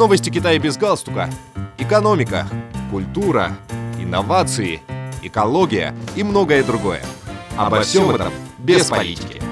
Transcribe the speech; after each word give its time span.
Новости 0.00 0.30
Китая 0.30 0.58
без 0.58 0.78
галстука. 0.78 1.28
Экономика, 1.76 2.48
культура, 2.90 3.58
инновации, 3.98 4.80
экология 5.22 5.94
и 6.16 6.22
многое 6.22 6.64
другое. 6.64 7.04
Обо 7.58 7.82
всем 7.82 8.08
этом 8.08 8.32
без 8.58 8.86
политики. 8.86 9.42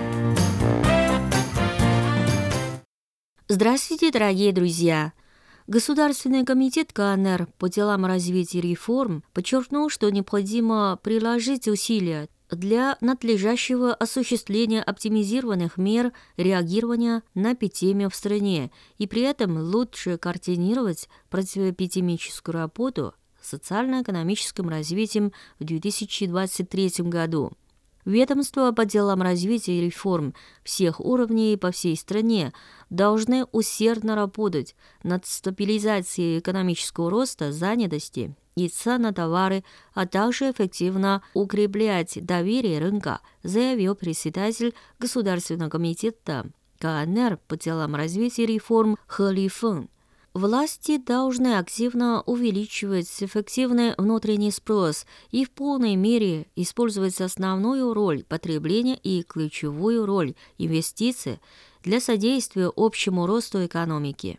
Здравствуйте, 3.47 4.11
дорогие 4.11 4.55
друзья! 4.55 5.13
Государственный 5.67 6.47
комитет 6.47 6.95
КНР 6.95 7.49
по 7.59 7.69
делам 7.69 8.07
развития 8.07 8.63
реформ 8.63 9.25
подчеркнул, 9.35 9.91
что 9.91 10.09
необходимо 10.09 10.99
приложить 11.03 11.69
усилия 11.69 12.27
для 12.51 12.97
надлежащего 13.01 13.95
осуществления 13.95 14.83
оптимизированных 14.83 15.77
мер 15.77 16.13
реагирования 16.37 17.23
на 17.35 17.53
эпидемию 17.53 18.11
в 18.11 18.15
стране 18.15 18.71
и 18.97 19.07
при 19.07 19.23
этом 19.23 19.59
лучше 19.59 20.17
координировать 20.19 21.09
противоэпидемическую 21.31 22.55
работу 22.55 23.15
социально-экономическим 23.43 24.69
развитием 24.69 25.33
в 25.59 25.65
2023 25.65 26.93
году. 27.05 27.53
Ведомства 28.05 28.73
по 28.73 28.87
делам 28.87 29.21
развития 29.21 29.79
и 29.79 29.83
реформ 29.83 30.33
всех 30.65 31.01
уровней 31.01 31.59
по 31.59 31.71
всей 31.71 31.95
стране 31.95 32.55
должны 32.89 33.45
усердно 33.53 34.15
работать 34.15 34.75
над 35.03 35.27
стабилизацией 35.27 36.39
экономического 36.39 37.11
роста, 37.11 37.53
занятости 37.53 38.35
и 38.67 38.69
цен 38.69 39.03
на 39.03 39.13
товары, 39.13 39.65
а 39.95 40.07
также 40.07 40.51
эффективно 40.51 41.23
укреплять 41.35 42.25
доверие 42.25 42.79
рынка, 42.79 43.21
заявил 43.43 43.95
председатель 43.95 44.75
Государственного 44.99 45.71
комитета 45.71 46.47
КНР 46.79 47.39
по 47.49 47.57
делам 47.57 47.95
развития 47.95 48.47
реформ 48.47 48.97
Хэ 49.07 49.33
Ли 49.33 49.49
Фэн. 49.49 49.89
Власти 50.35 50.99
должны 50.99 51.59
активно 51.59 52.23
увеличивать 52.23 53.09
эффективный 53.21 53.95
внутренний 53.97 54.53
спрос 54.53 55.07
и 55.31 55.45
в 55.45 55.51
полной 55.51 55.97
мере 55.97 56.47
использовать 56.55 57.21
основную 57.21 57.93
роль 57.93 58.23
потребления 58.25 58.97
и 58.97 59.23
ключевую 59.23 60.07
роль 60.07 60.35
инвестиций 60.59 61.41
для 61.83 62.01
содействия 62.01 62.71
общему 62.77 63.27
росту 63.27 63.65
экономики. 63.65 64.39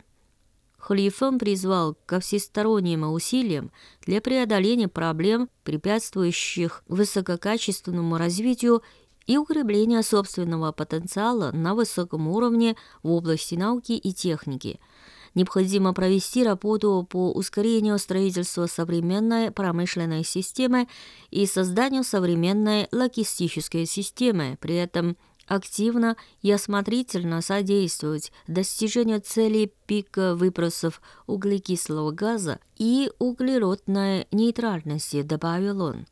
Халифон 0.80 1.38
призвал 1.38 1.96
ко 2.06 2.20
всесторонним 2.20 3.10
усилиям 3.12 3.70
для 4.04 4.20
преодоления 4.20 4.88
проблем, 4.88 5.48
препятствующих 5.62 6.82
высококачественному 6.88 8.16
развитию 8.16 8.82
и 9.26 9.36
укрепления 9.36 10.02
собственного 10.02 10.72
потенциала 10.72 11.52
на 11.52 11.74
высоком 11.74 12.26
уровне 12.28 12.76
в 13.02 13.10
области 13.10 13.54
науки 13.54 13.92
и 13.92 14.12
техники– 14.12 14.80
необходимо 15.34 15.92
провести 15.92 16.44
работу 16.44 17.06
по 17.08 17.30
ускорению 17.30 17.98
строительства 17.98 18.66
современной 18.66 19.50
промышленной 19.50 20.24
системы 20.24 20.88
и 21.30 21.46
созданию 21.46 22.04
современной 22.04 22.88
логистической 22.92 23.86
системы, 23.86 24.58
при 24.60 24.76
этом 24.76 25.16
активно 25.50 26.16
и 26.42 26.52
осмотрительно 26.52 27.42
содействовать 27.42 28.30
достижению 28.46 29.20
целей 29.20 29.72
пика 29.86 30.36
выбросов 30.36 31.02
углекислого 31.26 32.12
газа 32.12 32.60
и 32.78 33.10
углеродной 33.18 34.28
нейтральности, 34.30 35.22
добавил 35.22 35.82
он 35.82 36.06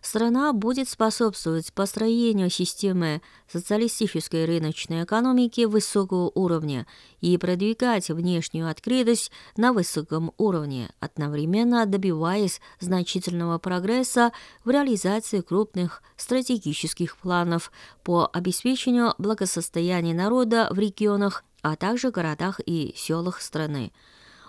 страна 0.00 0.52
будет 0.52 0.88
способствовать 0.88 1.72
построению 1.72 2.50
системы 2.50 3.22
социалистической 3.50 4.44
рыночной 4.44 5.04
экономики 5.04 5.64
высокого 5.64 6.30
уровня 6.34 6.86
и 7.20 7.36
продвигать 7.38 8.08
внешнюю 8.08 8.70
открытость 8.70 9.30
на 9.56 9.72
высоком 9.72 10.32
уровне, 10.38 10.90
одновременно 11.00 11.86
добиваясь 11.86 12.60
значительного 12.78 13.58
прогресса 13.58 14.32
в 14.64 14.70
реализации 14.70 15.40
крупных 15.40 16.02
стратегических 16.16 17.16
планов 17.16 17.72
по 18.02 18.28
обеспечению 18.32 19.14
благосостояния 19.18 20.14
народа 20.14 20.68
в 20.70 20.78
регионах, 20.78 21.44
а 21.62 21.76
также 21.76 22.10
городах 22.10 22.60
и 22.64 22.94
селах 22.96 23.40
страны. 23.40 23.92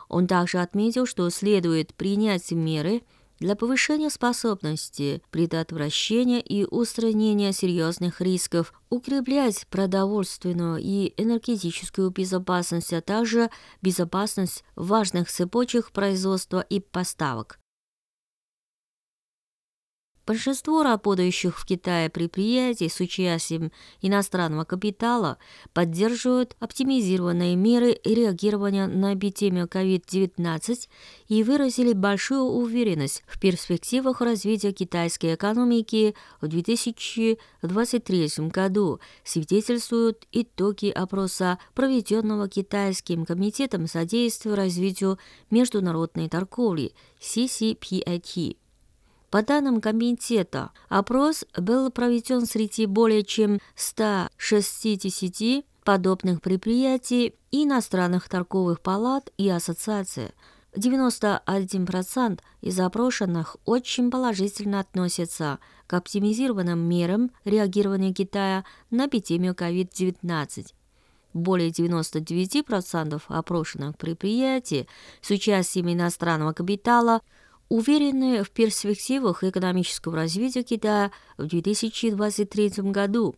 Он 0.07 0.27
также 0.27 0.59
отметил, 0.59 1.05
что 1.05 1.29
следует 1.29 1.93
принять 1.93 2.51
меры– 2.51 3.03
для 3.41 3.55
повышения 3.55 4.11
способности 4.11 5.23
предотвращения 5.31 6.39
и 6.39 6.63
устранения 6.63 7.51
серьезных 7.51 8.21
рисков, 8.21 8.71
укреплять 8.91 9.65
продовольственную 9.67 10.77
и 10.79 11.11
энергетическую 11.17 12.11
безопасность, 12.11 12.93
а 12.93 13.01
также 13.01 13.49
безопасность 13.81 14.63
важных 14.75 15.29
цепочек 15.31 15.91
производства 15.91 16.61
и 16.61 16.79
поставок. 16.79 17.60
Большинство 20.27 20.83
работающих 20.83 21.59
в 21.59 21.65
Китае 21.65 22.07
предприятий 22.09 22.89
с 22.89 22.99
участием 22.99 23.71
иностранного 24.01 24.65
капитала 24.65 25.39
поддерживают 25.73 26.55
оптимизированные 26.59 27.55
меры 27.55 27.99
реагирования 28.05 28.85
на 28.85 29.15
эпидемию 29.15 29.65
COVID-19 29.65 30.87
и 31.27 31.43
выразили 31.43 31.93
большую 31.93 32.43
уверенность 32.43 33.23
в 33.25 33.39
перспективах 33.39 34.21
развития 34.21 34.71
китайской 34.73 35.33
экономики 35.33 36.13
в 36.39 36.47
2023 36.47 38.29
году, 38.49 38.99
свидетельствуют 39.23 40.27
итоги 40.31 40.89
опроса, 40.89 41.57
проведенного 41.73 42.47
Китайским 42.47 43.25
комитетом 43.25 43.87
содействия 43.87 44.53
развитию 44.53 45.17
международной 45.49 46.29
торговли 46.29 46.93
CCPIT. 47.19 48.57
По 49.31 49.41
данным 49.43 49.79
комитета, 49.79 50.71
опрос 50.89 51.45
был 51.57 51.89
проведен 51.89 52.45
среди 52.45 52.85
более 52.85 53.23
чем 53.23 53.59
160 53.75 55.63
подобных 55.85 56.41
предприятий 56.41 57.35
иностранных 57.49 58.27
торговых 58.27 58.81
палат 58.81 59.31
и 59.37 59.47
ассоциаций. 59.47 60.31
91% 60.75 62.39
из 62.59 62.79
опрошенных 62.79 63.55
очень 63.63 64.11
положительно 64.11 64.81
относятся 64.81 65.59
к 65.87 65.93
оптимизированным 65.93 66.79
мерам 66.79 67.31
реагирования 67.45 68.13
Китая 68.13 68.65
на 68.89 69.07
эпидемию 69.07 69.53
COVID-19. 69.53 70.73
Более 71.33 71.69
99% 71.69 73.21
опрошенных 73.29 73.97
предприятий 73.97 74.89
с 75.21 75.29
участием 75.29 75.89
иностранного 75.89 76.51
капитала– 76.51 77.21
уверены 77.71 78.43
в 78.43 78.51
перспективах 78.51 79.45
экономического 79.45 80.17
развития 80.17 80.61
Китая 80.61 81.11
в 81.37 81.47
2023 81.47 82.91
году, 82.91 83.33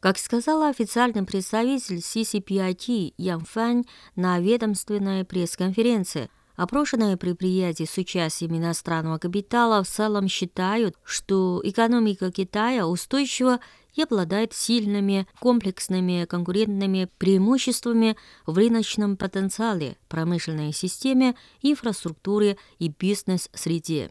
Как 0.00 0.18
сказала 0.18 0.68
официальный 0.68 1.24
представитель 1.24 1.96
CCPIT 1.96 3.14
Ян 3.18 3.44
Фань 3.44 3.84
на 4.14 4.38
ведомственной 4.38 5.24
пресс-конференции, 5.24 6.30
Опрошенные 6.58 7.16
предприятия 7.16 7.86
с 7.86 7.96
участием 7.98 8.56
иностранного 8.56 9.18
капитала 9.18 9.84
в 9.84 9.88
целом 9.88 10.26
считают, 10.26 10.96
что 11.04 11.60
экономика 11.62 12.32
Китая 12.32 12.84
устойчива 12.88 13.60
и 13.94 14.02
обладает 14.02 14.54
сильными 14.54 15.28
комплексными 15.38 16.24
конкурентными 16.24 17.08
преимуществами 17.16 18.16
в 18.44 18.58
рыночном 18.58 19.16
потенциале, 19.16 19.98
промышленной 20.08 20.72
системе, 20.72 21.36
инфраструктуре 21.62 22.56
и 22.80 22.88
бизнес-среде. 22.88 24.10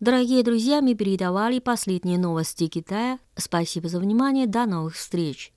Дорогие 0.00 0.42
друзья, 0.42 0.80
мы 0.80 0.94
передавали 0.94 1.58
последние 1.58 2.18
новости 2.18 2.68
Китая. 2.68 3.18
Спасибо 3.36 3.90
за 3.90 4.00
внимание. 4.00 4.46
До 4.46 4.64
новых 4.64 4.94
встреч. 4.94 5.48